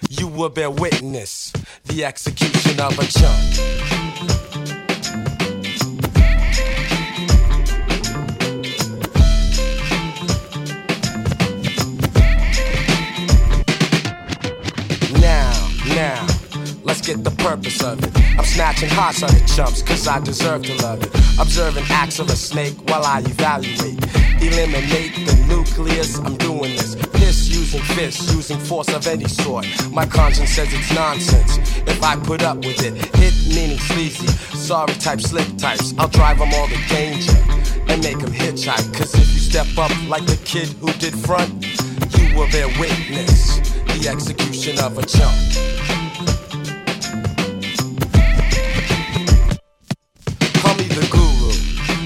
[0.10, 1.52] you will bear witness
[1.88, 4.13] the execution of a chump.
[17.44, 18.12] Purpose of it.
[18.40, 21.14] I'm snatching hearts on the chumps, cause I deserve to love it.
[21.40, 24.00] Observing acts of a snake while I evaluate.
[24.42, 26.96] Eliminate the nucleus, I'm doing this.
[27.14, 29.66] Piss using fists, using force of any sort.
[29.92, 31.58] My conscience says it's nonsense.
[31.86, 34.28] If I put up with it, hit meaning sleazy.
[34.56, 35.94] Sorry type, slick types.
[35.98, 37.38] I'll drive them all to danger
[37.90, 38.94] and make them hitchhike.
[38.96, 41.52] Cause if you step up like the kid who did front,
[42.18, 43.60] you will bear witness
[43.92, 45.93] the execution of a chump.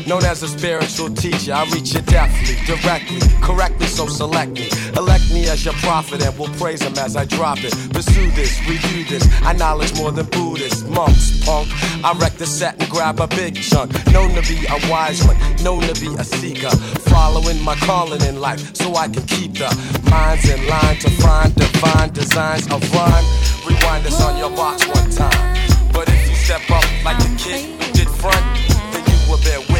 [0.07, 1.53] Known as a spiritual teacher.
[1.53, 4.69] I reach you deftly, directly, correctly, so select me.
[4.95, 7.73] Elect me as your prophet and we'll praise him as I drop it.
[7.93, 9.27] Pursue this, review this.
[9.43, 11.67] I knowledge more than Buddhists, monks, punk.
[12.05, 13.91] I wreck the set and grab a big chunk.
[14.13, 16.71] Known to be a wise one, known to be a seeker.
[17.11, 19.69] Following my calling in life so I can keep the
[20.09, 23.25] minds in line to find divine designs of rhyme.
[23.67, 25.57] Rewind this on your box one time.
[25.91, 28.45] But if you step up like the kid did front,
[28.93, 29.76] then you will bear witness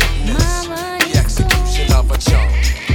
[2.18, 2.87] execution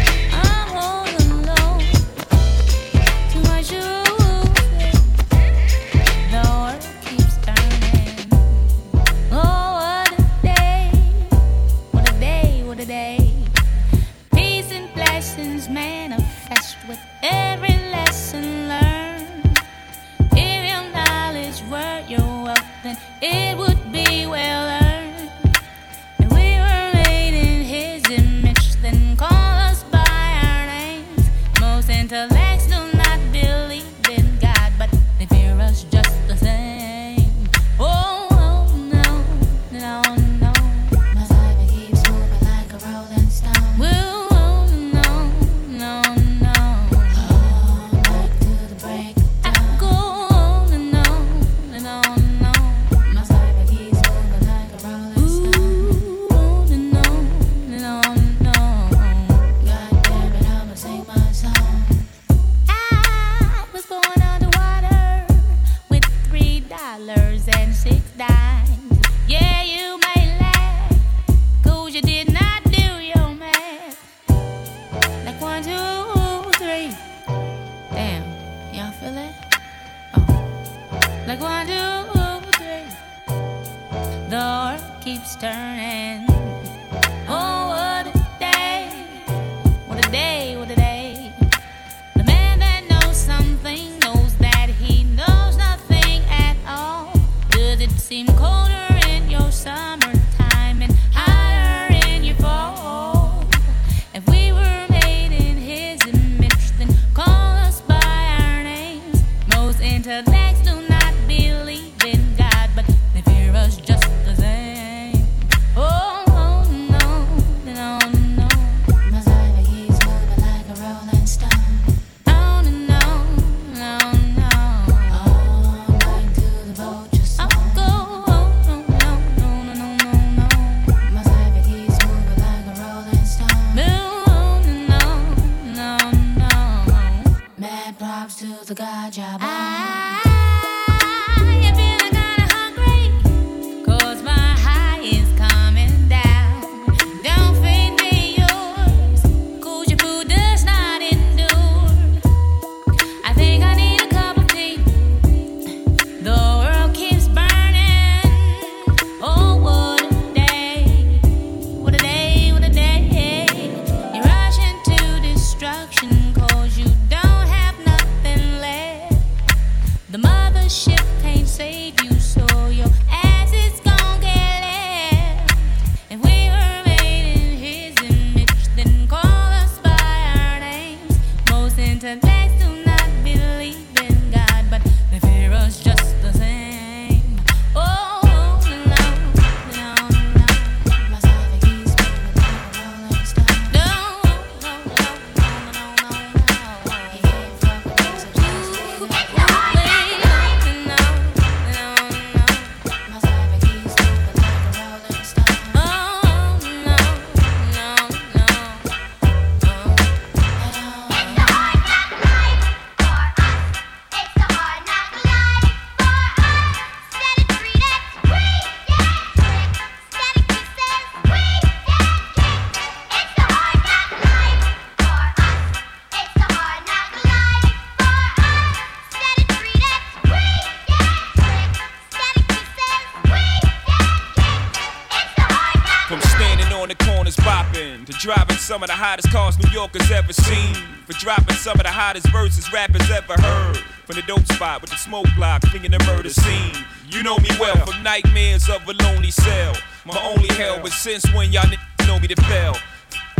[238.73, 240.75] some of the hottest cars New Yorkers ever seen.
[241.05, 243.77] For dropping some of the hottest verses rappers ever heard.
[244.07, 246.73] From the dope spot with the smoke block, cleaning the murder scene.
[247.07, 249.75] You know me well from nightmares of a lonely cell.
[250.07, 252.75] My only hell, but since when y'all niggas know me to fail?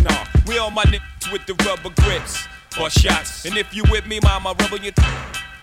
[0.03, 2.47] Nah, we all my niggas with the rubber grips.
[2.79, 3.47] Or shots.
[3.47, 4.93] And if you with me, mama, rubber your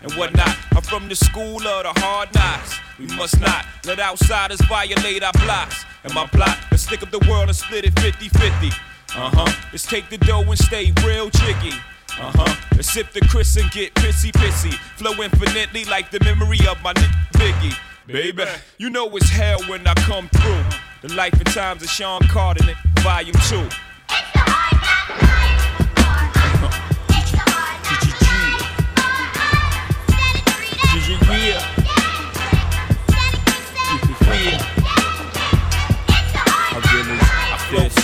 [0.01, 0.57] and whatnot.
[0.75, 2.79] I'm from the school of the hard knocks.
[2.97, 5.85] We must not let outsiders violate our blocks.
[6.03, 8.71] And my plot is stick up the world and split it 50 50.
[9.15, 9.51] Uh huh.
[9.71, 11.73] Let's take the dough and stay real jiggy.
[12.19, 12.55] Uh huh.
[12.75, 14.73] Let's sip the Cris and get pissy pissy.
[14.97, 17.77] Flow infinitely like the memory of my nigga Biggie.
[18.07, 18.45] Baby,
[18.77, 20.63] you know it's hell when I come through.
[21.01, 22.65] The life and times of Sean Carter,
[22.99, 23.69] volume 2.
[31.29, 31.61] Yeah.
[36.71, 37.98] I really, I feel so strolled out.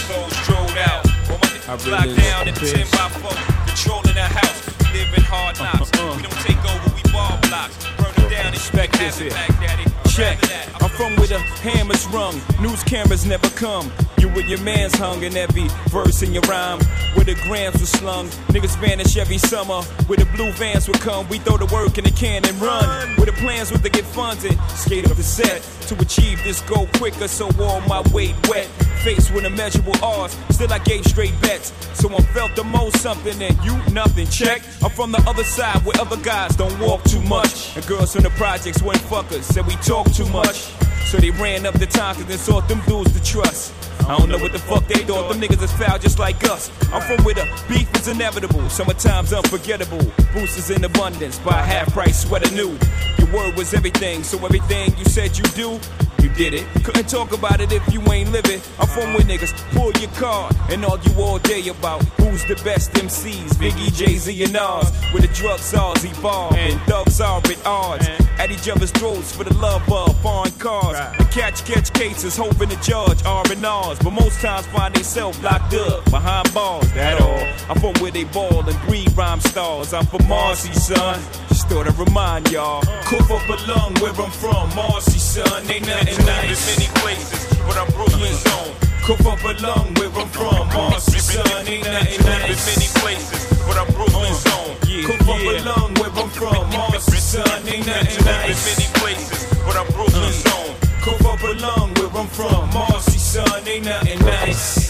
[1.67, 2.75] All my niggas really locked down in the pissed.
[2.75, 3.31] 10 by 4,
[3.65, 4.61] controlling the house.
[4.93, 5.91] We live in hard knocks.
[5.91, 7.75] We don't take over, we ball blocks.
[7.97, 9.94] Burn them down and Respect you this have it back, daddy.
[10.15, 10.39] Check.
[10.81, 13.91] I'm from where the hammers rung, news cameras never come.
[14.17, 16.79] You and your man's hung in every verse in your rhyme.
[17.15, 19.81] Where the grams were slung, niggas vanish every summer.
[20.07, 23.09] Where the blue vans would come, we throw the work in the can and run.
[23.17, 26.87] Where the plans was to get funded, skate up the set to achieve this goal
[26.95, 27.27] quicker.
[27.27, 28.67] So all my weight wet,
[29.03, 30.37] faced with immeasurable odds.
[30.49, 31.73] Still I gave straight bets.
[31.93, 34.27] So I felt the most something and you nothing.
[34.27, 34.61] Check.
[34.81, 37.75] I'm from the other side where other guys don't walk too much.
[37.75, 40.71] And girls from the projects went fuckers, said we talk too much.
[41.05, 43.73] So they ran up the time cause they sought them dudes to trust.
[44.07, 46.69] I don't know what the fuck they thought, them niggas is foul just like us.
[46.91, 50.01] I'm from where the beef is inevitable, summertime's unforgettable.
[50.33, 52.77] Boosters in abundance, buy half price sweater new.
[53.17, 55.79] Your word was everything, so everything you said you do,
[56.25, 56.65] you did it.
[56.83, 58.59] Couldn't talk about it if you ain't living.
[58.79, 62.91] I'm from where niggas pull your card and argue all day about who's the best
[62.93, 63.51] MCs.
[63.61, 64.89] Biggie, Jay Z, and Nas.
[65.11, 68.07] Where the drug czars evolve and thugs are at odds.
[68.39, 70.97] At each other's throats for the love of foreign cars.
[71.17, 73.99] The catch catch cases, hoping the judge R and R's.
[73.99, 76.91] But most times find themselves locked up behind bars.
[76.93, 77.45] That all.
[77.69, 79.93] I'm from where they ball and breed rhyme stars.
[79.93, 81.19] I'm from Marcy, son.
[81.49, 82.81] Just thought I'd remind y'all.
[83.03, 84.75] Cough up a lung where I'm from.
[84.75, 85.71] Marcy, son.
[85.71, 86.61] Ain't nothing nice.
[86.69, 88.71] In many places, but I'm Brooklyn's own.
[89.05, 90.67] Cough up along where I'm from.
[90.73, 91.45] Marcy, son.
[91.67, 92.65] Ain't nothing In nice.
[92.65, 94.75] many places, but I'm Brooklyn's uh, own.
[95.05, 96.69] Cough up a lung where I'm from.
[96.71, 97.45] Marcy, son.
[97.67, 98.65] Ain't nothing In nice.
[98.65, 100.73] many places, but I'm Brooklyn's uh, own.
[101.05, 102.69] Cough up a lung where I'm from.
[102.73, 103.67] Marcy, son.
[103.67, 104.84] Ain't nothing nice.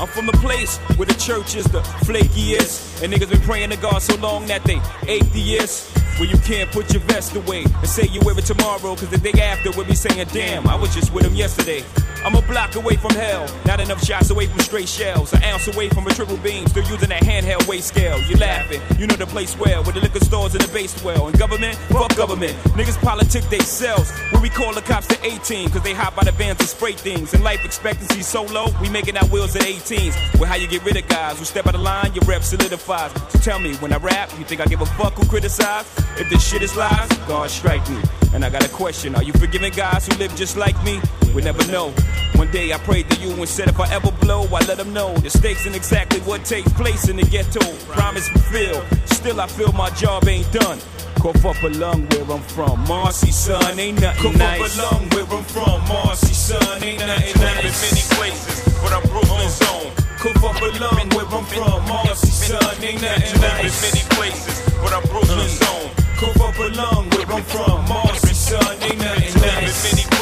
[0.00, 3.02] I'm from a place where the church is the flakiest.
[3.02, 5.92] And niggas been praying to God so long that they atheists.
[6.18, 9.18] where you can't put your vest away and say you wear it tomorrow, cause the
[9.18, 11.84] day after we'll be saying, damn, I was just with him yesterday.
[12.24, 15.68] I'm a block away from hell, not enough shots away from straight shells, an ounce
[15.68, 18.20] away from a triple beam, still using that handheld weight scale.
[18.22, 21.28] You laughing, you know the place well, with the liquor stores and the base well.
[21.28, 22.56] And government, fuck government.
[22.74, 24.10] Niggas politic they selves.
[24.32, 26.92] When we call the cops to 18, cause they hop out of vans and spray
[26.92, 27.34] things.
[27.34, 30.38] And life expectancy so low, we making our wheels at 18s.
[30.38, 33.12] Well, how you get rid of guys who step out of line, your rep solidifies.
[33.32, 35.86] So tell me, when I rap, you think I give a fuck who criticize?
[36.18, 38.02] If this shit is lies, God strike me.
[38.34, 41.00] And I got a question, are you forgiving guys who live just like me?
[41.34, 41.92] We never know.
[42.34, 44.92] One day I prayed to you and said if I ever blow, I let them
[44.92, 47.60] know the stakes and exactly what takes place in the ghetto.
[47.92, 48.84] Promise fulfilled.
[49.06, 50.78] Still I feel my job ain't done.
[51.20, 52.78] Cough up a lung where I'm from.
[52.86, 54.78] Marcy, son, ain't nothing Cough nice.
[54.78, 55.80] up a lung where I'm from.
[55.88, 57.66] Marcy, son, ain't nothing nice.
[57.66, 59.90] in many places, but I'm Brooklyn zone.
[60.18, 61.88] Cough up a lung where I'm from.
[61.88, 63.74] Marcy, son, ain't nothing nice.
[63.74, 65.90] in many places, but I'm Brooklyn zone.
[65.90, 66.18] Mm.
[66.18, 67.88] Cough up a lung where I'm from.
[67.88, 69.82] Marcy, son, ain't nothing nice.
[69.90, 70.17] many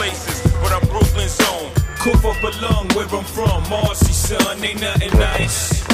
[2.25, 2.51] up a
[2.95, 3.69] where I'm from.
[3.69, 5.85] Marcy, son, ain't nothing nice.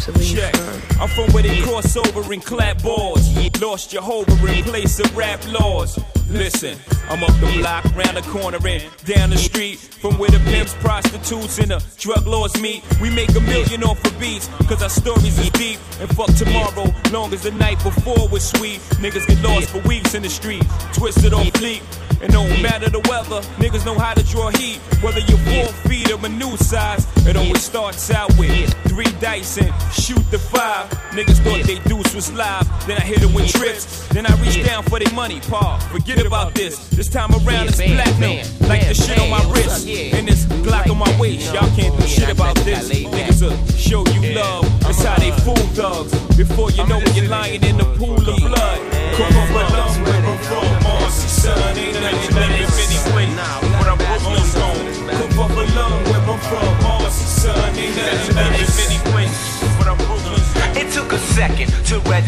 [0.00, 0.54] Check.
[0.98, 3.28] I'm from where they cross over and clap boards.
[3.60, 5.98] Lost Jehovah in place of rap laws.
[6.30, 6.78] Listen,
[7.10, 9.78] I'm up the block, round the corner and down the street.
[9.78, 12.82] From where the pimps, prostitutes, and the drug lords meet.
[13.00, 15.78] We make a million off of beats, cause our stories is deep.
[16.00, 18.80] And fuck tomorrow, long as the night before was sweet.
[19.02, 20.62] Niggas get lost for weeks in the street,
[20.94, 21.82] twisted off fleet.
[22.22, 24.78] And no matter the weather, niggas know how to draw heat.
[25.02, 29.58] Whether you're four feet or a new size, it always starts out with three dice
[29.58, 30.88] and shoot the five.
[31.10, 34.06] Niggas thought they deuce was live, then I hit them with trips.
[34.08, 35.78] Then I reach down for their money, Paul.
[35.92, 36.88] Forget about this.
[36.90, 40.98] This time around it's platinum, like the shit on my wrist and this Glock on
[40.98, 41.52] my waist.
[41.52, 42.90] Y'all can't do shit about this.
[42.90, 44.64] Niggas will show you love.
[44.80, 46.12] That's how they fool thugs.
[46.36, 47.89] Before you know it, you're lying in the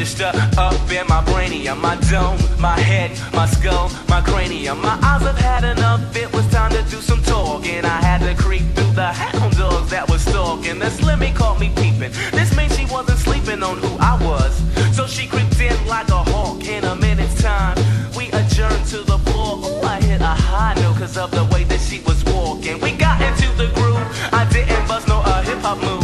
[0.03, 4.83] register up in my brainium, my dome, my head, my skull, my cranium.
[4.83, 7.85] My eyes have had enough, it was time to do some talking.
[7.85, 10.81] I had to creep through the hound dogs that was stalking.
[10.81, 12.11] The slimmy caught me peeping.
[12.33, 14.53] This means she wasn't sleeping on who I was.
[14.97, 17.77] So she creeped in like a hawk in a minute's time.
[18.17, 19.59] We adjourned to the floor.
[19.59, 22.81] Ooh, I hit a high note because of the way that she was walking.
[22.81, 24.03] We got into the groove.
[24.33, 26.02] I didn't bust no hip hop moves.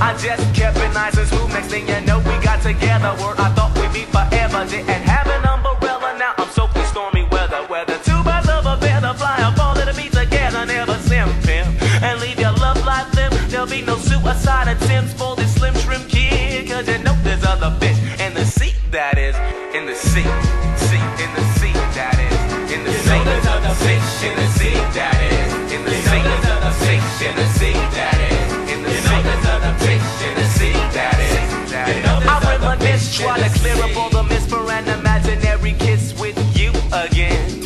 [0.00, 1.50] I just kept it nice and smooth.
[1.50, 3.10] Next thing you know, we got together.
[3.18, 4.64] Where I thought we'd be forever.
[4.66, 6.16] Didn't have an umbrella.
[6.18, 7.66] Now I'm soaking stormy weather.
[7.68, 10.64] Weather two birds of a feather fly all to be together.
[10.66, 11.66] Never simping
[12.02, 13.32] and leave your love like them.
[13.48, 16.68] There'll be no suicide attempts for this slim shrimp kid.
[16.68, 18.74] Cause you know there's other fish in the sea.
[18.92, 19.36] That is
[19.74, 20.87] in the sea.
[33.18, 37.60] Try to clear up all the myths for an imaginary kiss with you again.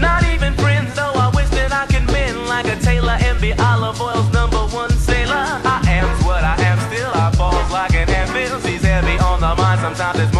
[0.00, 1.12] Not even friends, though.
[1.12, 4.90] I wish that I could mend like a tailor and be Olive Oyl's number one
[4.92, 5.34] sailor.
[5.34, 7.10] I am's what I am still.
[7.12, 8.58] I falls like an anvil.
[8.60, 9.80] She's heavy on the mind.
[9.82, 10.35] Sometimes it's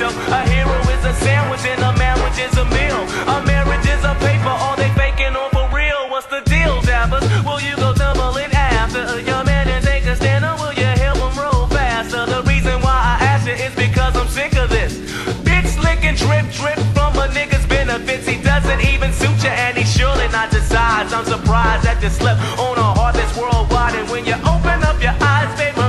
[0.00, 3.00] a hero is a sandwich and a marriage is a meal.
[3.28, 4.48] A marriage is a paper.
[4.48, 6.08] all they faking or for real?
[6.08, 7.24] What's the deal, dabbers?
[7.44, 11.18] Will you go tumbling after your man and take a stand or will you help
[11.18, 12.24] him roll faster?
[12.24, 14.96] The reason why I ask you is because I'm sick of this.
[15.44, 18.26] Bitch slick and drip drip from a nigga's benefits.
[18.26, 21.12] He doesn't even suit you and he surely not size.
[21.12, 23.94] I'm surprised that you slept on a heart that's worldwide.
[23.96, 25.79] And when you open up your eyes, baby,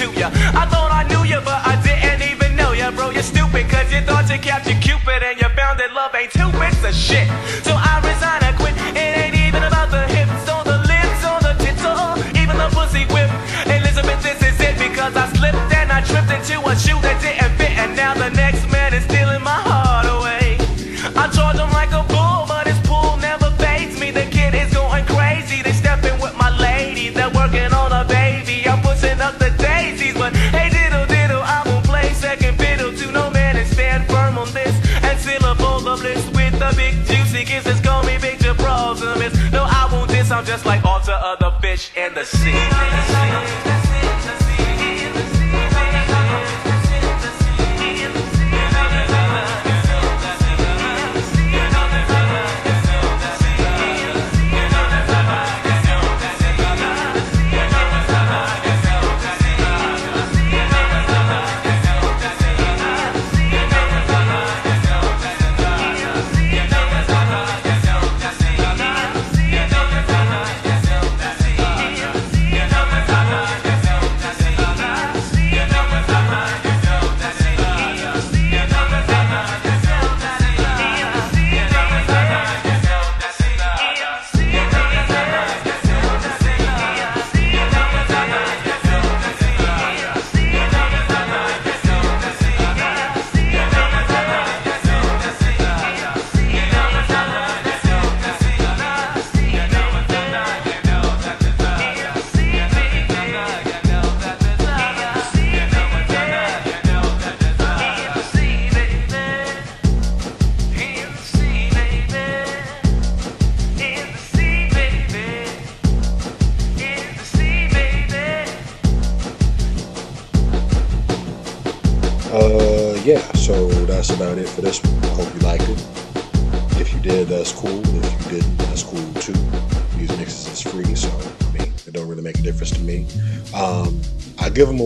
[0.00, 0.28] to you.
[0.56, 3.10] I thought I knew you, but I didn't even know you, bro.
[3.10, 4.79] You're stupid, cause you thought you captured
[40.42, 42.69] just like all the other fish in the sea.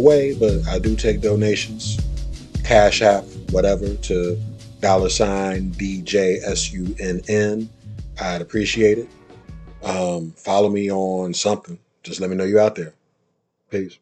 [0.05, 1.99] Away, but I do take donations,
[2.63, 4.39] Cash App, whatever, to
[4.81, 7.69] dollar sign DJSUNN.
[8.21, 9.09] I'd appreciate it.
[9.83, 11.79] Um, follow me on something.
[12.03, 12.93] Just let me know you're out there.
[13.71, 13.99] Peace.